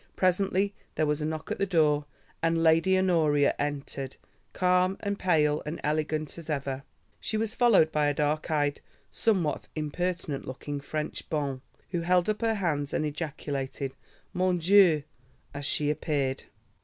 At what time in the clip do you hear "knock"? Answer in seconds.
1.25-1.51